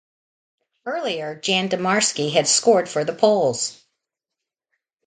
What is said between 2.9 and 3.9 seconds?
the Poles.